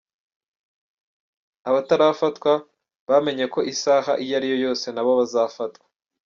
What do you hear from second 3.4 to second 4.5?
ko isaha iyo ari